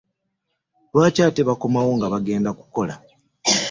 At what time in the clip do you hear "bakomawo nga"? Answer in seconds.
1.49-2.11